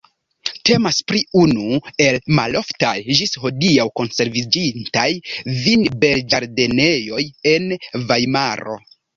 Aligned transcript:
Temas 0.67 0.99
pri 1.09 1.19
unu 1.41 1.77
el 2.05 2.17
maloftaj 2.39 2.95
ĝis 3.19 3.35
hodiaŭ 3.45 3.87
konserviĝintaj 4.01 5.05
vinberĝardenejoj 5.61 7.23
en 7.57 7.71
Vajmaro. 8.13 8.81